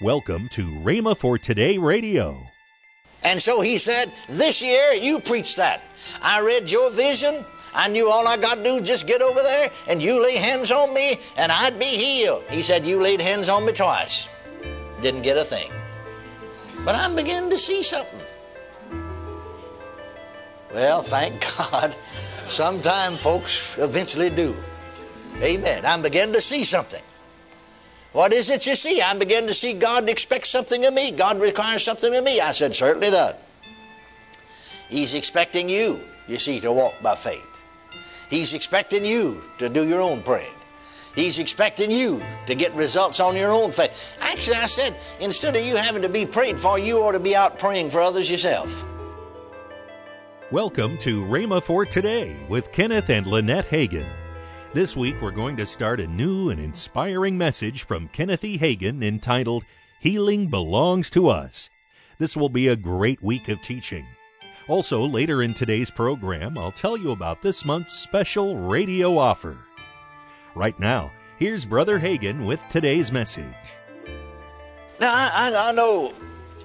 [0.00, 2.44] Welcome to Rhema for Today Radio.
[3.22, 5.82] And so he said, This year you preach that.
[6.20, 7.44] I read your vision.
[7.72, 10.72] I knew all I got to do just get over there and you lay hands
[10.72, 12.42] on me and I'd be healed.
[12.50, 14.26] He said, You laid hands on me twice.
[15.00, 15.70] Didn't get a thing.
[16.84, 18.18] But I'm beginning to see something.
[20.72, 21.40] Well, thank
[21.70, 21.94] God.
[22.48, 24.56] Sometime folks eventually do.
[25.40, 25.86] Amen.
[25.86, 27.02] I'm beginning to see something.
[28.14, 29.02] What is it you see?
[29.02, 31.10] I'm beginning to see God expects something of me.
[31.10, 32.40] God requires something of me.
[32.40, 33.34] I said, certainly does.
[34.88, 37.44] He's expecting you, you see, to walk by faith.
[38.30, 40.54] He's expecting you to do your own praying.
[41.16, 44.16] He's expecting you to get results on your own faith.
[44.20, 47.34] Actually, I said, instead of you having to be prayed for, you ought to be
[47.34, 48.72] out praying for others yourself.
[50.52, 54.06] Welcome to Rhema for Today with Kenneth and Lynette Hagin.
[54.74, 58.58] This week we're going to start a new and inspiring message from Kenneth E.
[58.58, 59.62] Hagin entitled
[60.00, 61.70] Healing Belongs to Us.
[62.18, 64.04] This will be a great week of teaching.
[64.66, 69.56] Also, later in today's program, I'll tell you about this month's special radio offer.
[70.56, 73.44] Right now, here's Brother Hagin with today's message.
[74.98, 76.12] Now, I, I, I know,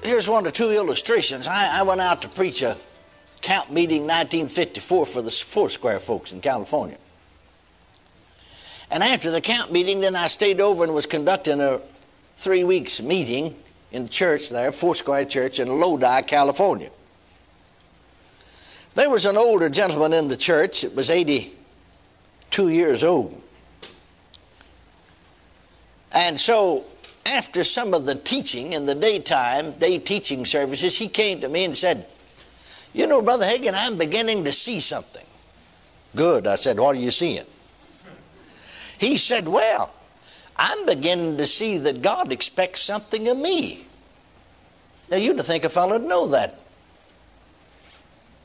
[0.01, 1.47] here's one or two illustrations.
[1.47, 2.75] I, I went out to preach a
[3.41, 6.97] camp meeting 1954 for the Foursquare folks in California.
[8.91, 11.81] And after the camp meeting, then I stayed over and was conducting a
[12.37, 13.55] three weeks meeting
[13.91, 16.89] in church there, Foursquare Church in Lodi, California.
[18.95, 23.41] There was an older gentleman in the church that was 82 years old.
[26.11, 26.85] And so,
[27.25, 31.65] after some of the teaching in the daytime, day teaching services, he came to me
[31.65, 32.05] and said,
[32.93, 35.25] You know, Brother Hagin, I'm beginning to see something.
[36.15, 36.47] Good.
[36.47, 37.45] I said, What are you seeing?
[38.99, 39.91] He said, Well,
[40.57, 43.85] I'm beginning to see that God expects something of me.
[45.09, 46.59] Now, you'd think a fellow would know that.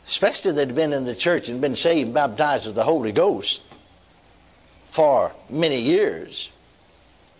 [0.06, 3.10] Especially that had been in the church and been saved and baptized with the Holy
[3.10, 3.62] Ghost
[4.90, 6.50] for many years.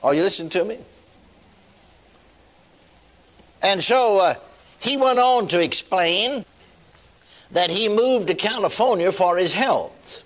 [0.03, 0.79] Are you listening to me?
[3.63, 4.35] And so uh,
[4.81, 6.45] he went on to explain
[7.53, 10.24] that he moved to California for his health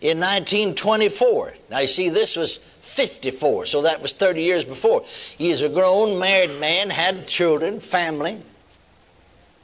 [0.00, 1.54] in 1924.
[1.70, 5.02] Now, you see, this was 54, so that was 30 years before.
[5.38, 8.38] He is a grown married man, had children, family.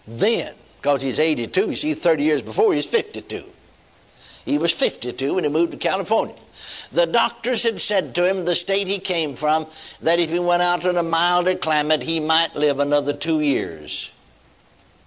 [0.06, 3.44] Then, because he's 82, you see, 30 years before, he's 52.
[4.44, 6.34] He was 52 when he moved to California.
[6.90, 9.66] The doctors had said to him, the state he came from,
[10.00, 14.10] that if he went out in a milder climate, he might live another two years.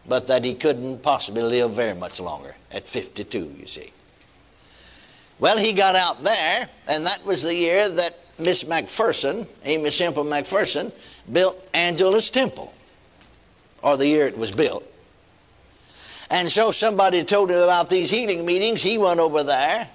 [0.07, 3.91] But that he couldn't possibly live very much longer at 52, you see.
[5.39, 10.23] Well, he got out there, and that was the year that Miss McPherson, Aimee Semple
[10.23, 10.91] McPherson,
[11.31, 12.73] built Angelus Temple,
[13.81, 14.83] or the year it was built.
[16.29, 18.81] And so somebody told him about these healing meetings.
[18.81, 19.87] He went over there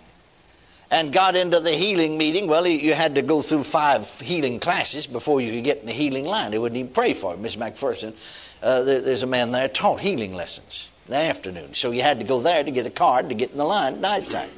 [0.90, 2.46] and got into the healing meeting.
[2.46, 5.86] Well, he, you had to go through five healing classes before you could get in
[5.86, 6.50] the healing line.
[6.50, 7.42] They wouldn't even pray for him.
[7.42, 8.14] Miss McPherson,
[8.62, 11.74] uh, there, there's a man there taught healing lessons in the afternoon.
[11.74, 13.94] So you had to go there to get a card to get in the line
[13.94, 14.50] at night time.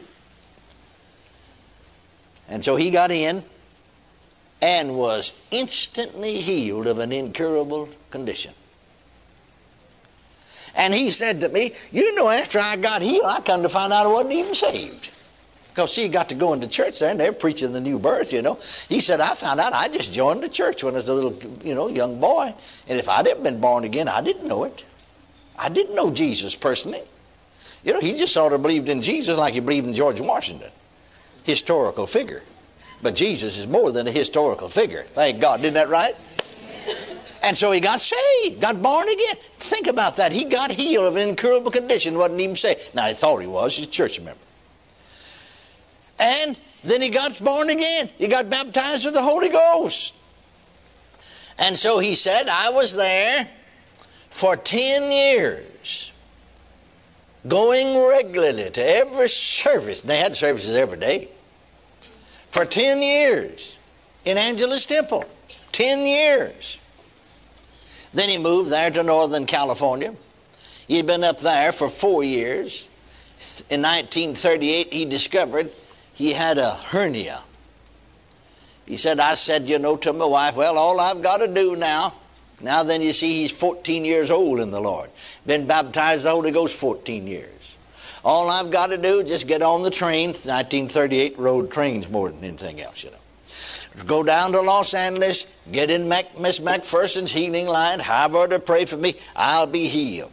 [2.53, 3.43] And so he got in
[4.61, 8.53] and was instantly healed of an incurable condition.
[10.75, 13.91] And he said to me, You know, after I got healed, I come to find
[13.91, 15.09] out I wasn't even saved.
[15.71, 18.35] Because, see, he got to go into church there, and they're preaching the new birth,
[18.35, 18.59] you know.
[18.87, 21.35] He said, I found out I just joined the church when I was a little,
[21.65, 22.55] you know, young boy.
[22.87, 24.85] And if I'd have been born again, I didn't know it.
[25.59, 27.01] I didn't know Jesus personally.
[27.83, 30.71] You know, he just sort of believed in Jesus like he believed in George Washington.
[31.45, 32.43] Historical figure.
[33.03, 35.05] But Jesus is more than a historical figure.
[35.15, 35.61] Thank God.
[35.61, 36.15] Isn't that right?
[37.43, 39.35] And so he got saved, got born again.
[39.59, 40.31] Think about that.
[40.31, 42.95] He got healed of an incurable condition, wasn't even saved.
[42.95, 43.77] Now, he thought he was.
[43.77, 44.39] He's a church member.
[46.21, 48.11] And then he got born again.
[48.17, 50.15] He got baptized with the Holy Ghost.
[51.59, 53.49] And so he said, I was there
[54.31, 56.12] for 10 years,
[57.49, 60.00] going regularly to every service.
[60.00, 61.29] They had services every day.
[62.52, 63.78] For 10 years
[64.25, 65.25] in Angelus Temple.
[65.72, 66.78] 10 years.
[68.12, 70.14] Then he moved there to Northern California.
[70.87, 72.87] He'd been up there for four years.
[73.70, 75.72] In 1938, he discovered
[76.12, 77.40] he had a hernia.
[78.84, 81.76] He said, I said, you know, to my wife, well, all I've got to do
[81.76, 82.14] now,
[82.60, 85.08] now then you see he's 14 years old in the Lord.
[85.46, 87.76] Been baptized the Holy Ghost 14 years.
[88.25, 90.29] All I've got to do is just get on the train.
[90.29, 94.05] 1938 road trains more than anything else, you know.
[94.05, 98.59] go down to Los Angeles, get in Mac, Miss McPherson's healing line, have her to
[98.59, 100.31] pray for me, I'll be healed.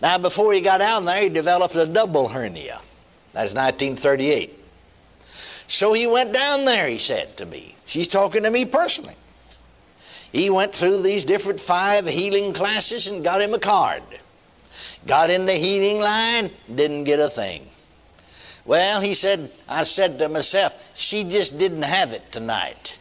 [0.00, 2.80] Now, before he got down there, he developed a double hernia.
[3.32, 4.60] That's 1938.
[5.66, 7.74] So he went down there, he said to me.
[7.84, 9.16] She's talking to me personally.
[10.30, 14.02] He went through these different five healing classes and got him a card.
[15.06, 17.68] Got in the healing line, didn't get a thing.
[18.64, 22.96] Well, he said, I said to myself, she just didn't have it tonight.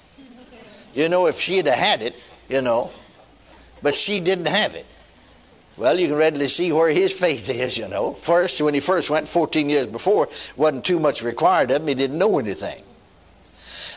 [0.94, 2.16] You know, if she'd have had it,
[2.50, 2.92] you know,
[3.82, 4.86] but she didn't have it.
[5.76, 8.14] Well, you can readily see where his faith is, you know.
[8.14, 11.88] First, when he first went 14 years before, wasn't too much required of him.
[11.88, 12.84] He didn't know anything.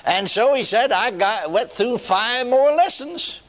[0.06, 3.42] And so he said, I got, went through five more lessons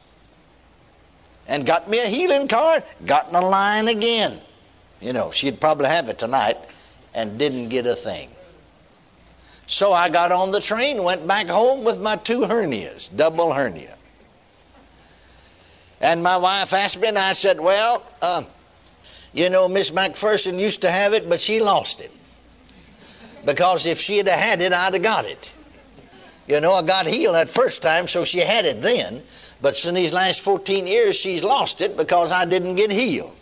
[1.48, 4.40] and got me a healing card, got in a line again.
[5.02, 6.58] You know, she'd probably have it tonight
[7.14, 8.30] and didn't get a thing.
[9.68, 13.98] So I got on the train, went back home with my two hernias, double hernia.
[16.00, 18.44] And my wife asked me, and I said, Well, uh,
[19.34, 22.12] you know, Miss McPherson used to have it, but she lost it.
[23.46, 25.52] Because if she'd had had it, I'd have got it.
[26.48, 29.22] You know, I got healed that first time, so she had it then.
[29.62, 33.36] But in these last 14 years, she's lost it because I didn't get healed.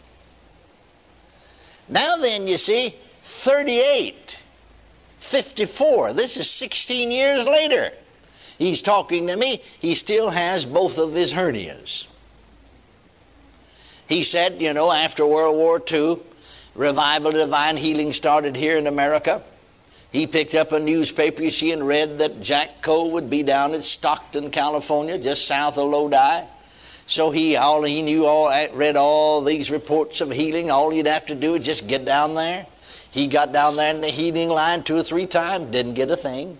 [1.87, 4.39] Now then, you see, 38,
[5.19, 7.91] 54, this is 16 years later.
[8.57, 9.61] He's talking to me.
[9.79, 12.07] He still has both of his hernias.
[14.07, 16.19] He said, you know, after World War II,
[16.73, 19.43] revival divine healing started here in America.
[20.15, 23.73] He picked up a newspaper, you see, and read that Jack Coe would be down
[23.73, 26.45] at Stockton, California, just south of Lodi.
[27.05, 30.71] So he all he knew all read all these reports of healing.
[30.71, 32.65] All you'd have to do is just get down there.
[33.11, 36.15] He got down there in the healing line two or three times, didn't get a
[36.15, 36.57] thing.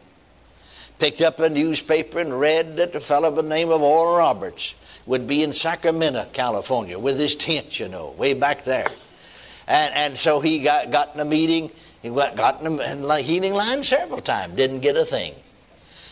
[0.99, 4.75] Picked up a newspaper and read that a fellow by the name of Oral Roberts
[5.05, 8.89] would be in Sacramento, California, with his tent, you know, way back there.
[9.65, 11.71] And, and so he got, got in a meeting.
[12.05, 15.33] He got, got in the healing line several times, didn't get a thing.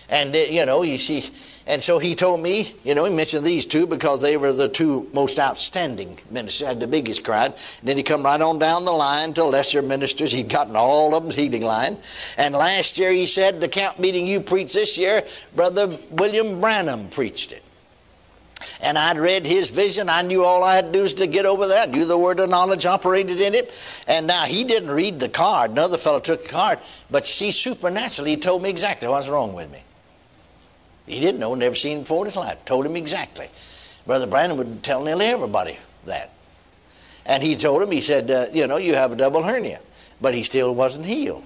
[0.09, 1.29] And, you know, you see,
[1.67, 4.67] and so he told me, you know, he mentioned these two because they were the
[4.69, 7.51] two most outstanding ministers, had the biggest crowd.
[7.51, 10.31] And then he come right on down the line to lesser ministers.
[10.31, 11.99] He'd gotten all of them healing line.
[12.39, 15.21] And last year he said, the camp meeting you preached this year,
[15.55, 17.61] Brother William Branham preached it.
[18.81, 20.09] And I'd read his vision.
[20.09, 21.83] I knew all I had to do was to get over there.
[21.83, 24.03] I knew the word of knowledge operated in it.
[24.07, 25.71] And now he didn't read the card.
[25.71, 26.79] Another fellow took the card.
[27.09, 29.79] But see, supernaturally, told me exactly what's wrong with me.
[31.05, 32.63] He didn't know, never seen before in his life.
[32.65, 33.49] Told him exactly.
[34.05, 36.31] Brother Branham would tell nearly everybody that.
[37.25, 39.79] And he told him, he said, uh, you know, you have a double hernia.
[40.21, 41.43] But he still wasn't healed.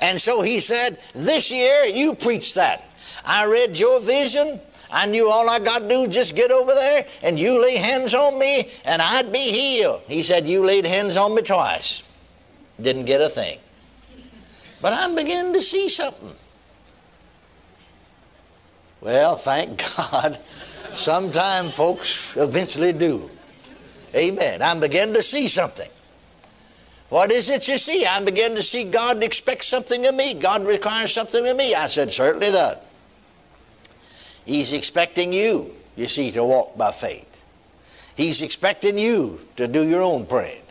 [0.00, 2.84] And so he said, this year you preach that.
[3.24, 4.60] I read your vision.
[4.90, 7.76] I knew all I got to do was just get over there and you lay
[7.76, 10.02] hands on me and I'd be healed.
[10.06, 12.02] He said, You laid hands on me twice.
[12.80, 13.58] Didn't get a thing.
[14.80, 16.34] But I'm beginning to see something.
[19.00, 20.38] Well, thank God.
[20.94, 23.30] Sometime folks eventually do.
[24.14, 24.62] Amen.
[24.62, 25.88] I'm beginning to see something.
[27.08, 28.06] What is it you see?
[28.06, 30.34] I'm beginning to see God expects something of me.
[30.34, 31.74] God requires something of me.
[31.74, 32.78] I said, certainly does.
[34.44, 37.44] He's expecting you, you see, to walk by faith.
[38.14, 40.62] He's expecting you to do your own praying.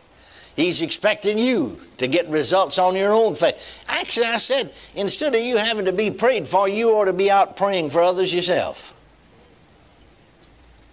[0.55, 3.83] He's expecting you to get results on your own faith.
[3.87, 7.31] Actually, I said, instead of you having to be prayed for, you ought to be
[7.31, 8.95] out praying for others yourself.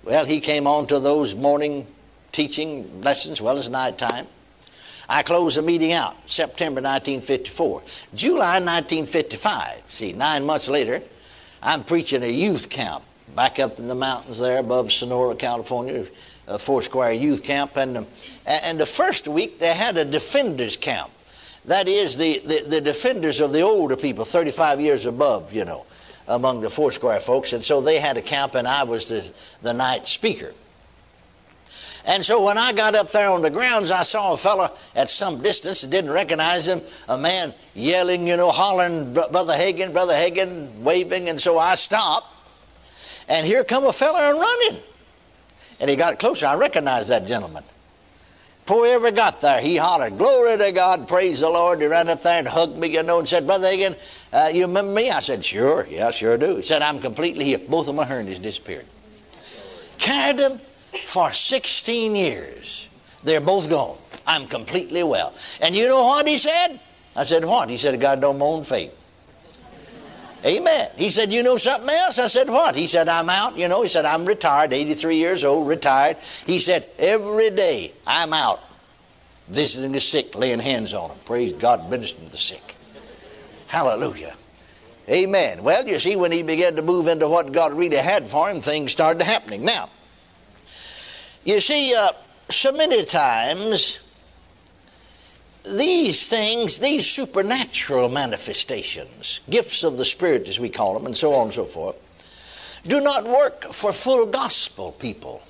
[0.02, 1.86] Well, he came on to those morning
[2.32, 4.26] teaching lessons well as nighttime.
[5.10, 7.82] I closed the meeting out September 1954.
[8.14, 11.02] July 1955, see, nine months later,
[11.62, 13.04] I'm preaching a youth camp
[13.36, 16.06] back up in the mountains there above Sonora, California,
[16.46, 17.76] a Foursquare youth camp.
[17.76, 18.06] And, um,
[18.46, 21.10] and the first week they had a defenders camp.
[21.66, 25.84] That is, the, the, the defenders of the older people, 35 years above, you know,
[26.26, 27.52] among the Foursquare folks.
[27.52, 29.30] And so they had a camp, and I was the,
[29.62, 30.54] the night speaker.
[32.06, 35.08] And so when I got up there on the grounds, I saw a fellow at
[35.08, 40.80] some distance, didn't recognize him, a man yelling, you know, hollering, Brother Hagin, Brother Hagin,
[40.80, 41.28] waving.
[41.28, 42.26] And so I stopped,
[43.28, 44.82] and here come a fellow running.
[45.78, 46.46] And he got closer.
[46.46, 47.64] I recognized that gentleman.
[48.66, 51.80] Before he ever got there, he hollered, Glory to God, praise the Lord.
[51.80, 53.96] He ran up there and hugged me, you know, and said, Brother Hagin,
[54.32, 55.10] uh, you remember me?
[55.10, 56.56] I said, Sure, yeah, sure do.
[56.56, 57.68] He said, I'm completely healed.
[57.68, 58.86] Both of my hernias disappeared.
[59.98, 60.60] Carried him
[61.04, 62.88] for 16 years.
[63.22, 63.98] They're both gone.
[64.26, 65.34] I'm completely well.
[65.60, 66.80] And you know what he said?
[67.16, 67.68] I said, What?
[67.68, 68.96] He said, God don't moan faith.
[70.44, 70.88] Amen.
[70.96, 72.18] He said, You know something else?
[72.18, 72.74] I said, What?
[72.74, 73.56] He said, I'm out.
[73.56, 76.18] You know, he said, I'm retired, 83 years old, retired.
[76.46, 78.60] He said, Every day I'm out
[79.50, 81.18] visiting the sick, laying hands on them.
[81.24, 82.76] Praise God, ministering to the sick.
[83.66, 84.34] Hallelujah.
[85.08, 85.62] Amen.
[85.62, 88.60] Well, you see, when he began to move into what God really had for him,
[88.60, 89.64] things started happening.
[89.64, 89.90] Now,
[91.44, 92.12] you see, uh,
[92.50, 94.00] so many times,
[95.64, 101.34] these things, these supernatural manifestations, gifts of the Spirit as we call them, and so
[101.34, 101.96] on and so forth,
[102.86, 105.42] do not work for full gospel people.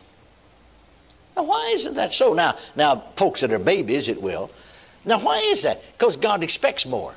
[1.36, 2.34] Now, why isn't that so?
[2.34, 4.50] Now, now, folks that are babies, it will.
[5.04, 5.80] Now, why is that?
[5.96, 7.14] Because God expects more.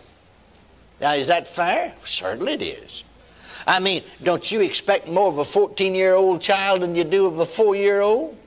[1.02, 1.94] Now, is that fair?
[2.06, 3.04] Certainly it is.
[3.66, 7.26] I mean, don't you expect more of a 14 year old child than you do
[7.26, 8.38] of a four year old?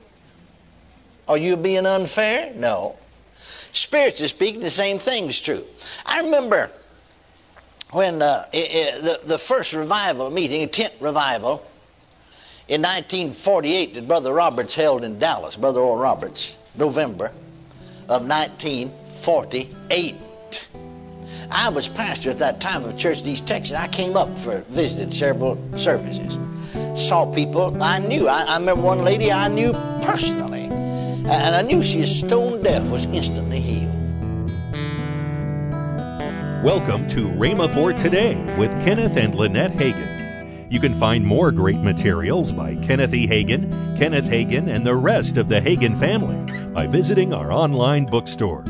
[1.27, 2.53] Are you being unfair?
[2.55, 2.95] No.
[3.35, 5.63] Spiritually speaking, the same thing is true.
[6.05, 6.71] I remember
[7.91, 11.65] when uh, it, it, the, the first revival meeting, tent revival,
[12.67, 17.31] in 1948 that Brother Roberts held in Dallas, Brother Oral Roberts, November
[18.09, 20.15] of 1948.
[21.49, 23.73] I was pastor at that time of Church of East Texas.
[23.75, 26.37] I came up for visited several services.
[26.95, 28.27] Saw people I knew.
[28.27, 30.56] I, I remember one lady I knew personally.
[31.29, 33.91] And I knew she was stone deaf, was instantly healed.
[36.63, 40.71] Welcome to Rhema for Today with Kenneth and Lynette Hagin.
[40.71, 43.27] You can find more great materials by Kenneth E.
[43.27, 43.69] Hagin,
[43.99, 46.37] Kenneth Hagin, and the rest of the Hagin family
[46.71, 48.63] by visiting our online bookstore.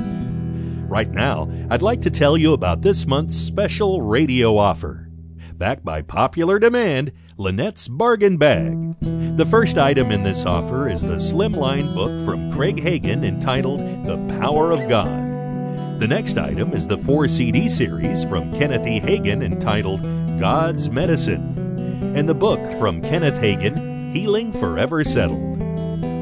[0.88, 5.08] Right now, I'd like to tell you about this month's special radio offer.
[5.54, 8.96] Backed by popular demand, Lynette's Bargain Bag.
[9.38, 14.17] The first item in this offer is the slimline book from Craig Hagin entitled The
[14.39, 16.00] Power of God.
[16.00, 19.00] The next item is the four CD series from Kenneth E.
[19.00, 20.01] Hagin entitled
[20.39, 25.62] God's Medicine, and the book from Kenneth Hagin, Healing Forever Settled.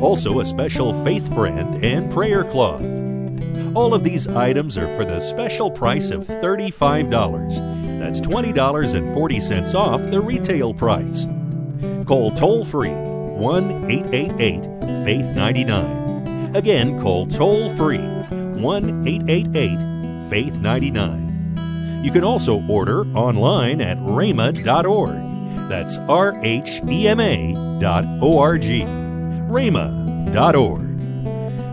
[0.04, 2.84] Also, a special Faith Friend and Prayer Cloth.
[3.74, 7.85] All of these items are for the special price of $35.
[8.06, 11.26] That's $20.40 off the retail price.
[12.06, 14.64] Call toll free 1 888
[15.04, 16.56] Faith 99.
[16.56, 22.04] Again, call toll free 1 888 Faith 99.
[22.04, 25.68] You can also order online at rhema.org.
[25.68, 28.84] That's R H E M A dot O R G.
[28.84, 30.85] rhema.org.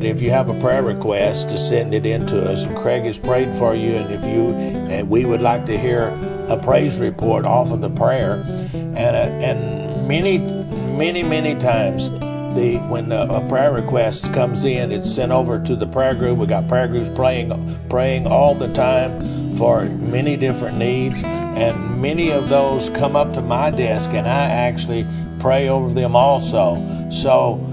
[0.00, 3.18] If you have a prayer request, to send it in to us, and Craig has
[3.18, 6.08] prayed for you, and if you and we would like to hear
[6.48, 8.34] a praise report off of the prayer,
[8.72, 12.08] and uh, and many many many times
[12.54, 16.38] the when a prayer request comes in, it's sent over to the prayer group.
[16.38, 22.30] We got prayer groups praying praying all the time for many different needs, and many
[22.30, 25.04] of those come up to my desk, and I actually
[25.40, 27.10] pray over them also.
[27.10, 27.64] So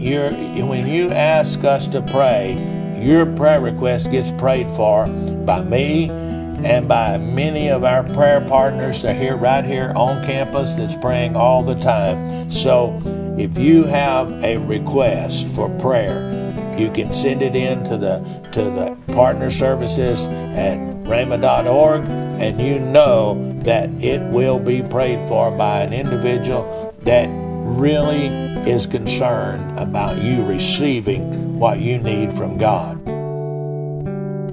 [0.00, 2.54] you're, when you ask us to pray,
[2.98, 9.02] your prayer request gets prayed for by me and by many of our prayer partners
[9.02, 12.50] that are here right here on campus that's praying all the time.
[12.50, 13.00] So
[13.38, 16.36] if you have a request for prayer,
[16.78, 18.18] you can send it in to the
[18.52, 25.50] to the partner services at rhema.org and you know that it will be prayed for
[25.50, 33.04] by an individual that really is concerned about you receiving what you need from God.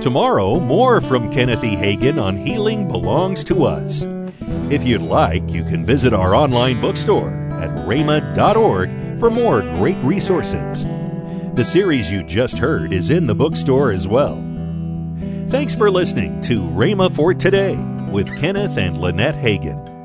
[0.02, 1.76] Tomorrow, more from Kenneth E.
[1.76, 4.06] Hagin on Healing Belongs to Us.
[4.72, 10.86] If you'd like, you can visit our online bookstore at rhema.org for more great resources.
[11.56, 14.36] The series you just heard is in the bookstore as well.
[15.50, 17.76] Thanks for listening to Rhema for Today
[18.12, 19.97] with Kenneth and Lynette Hagin.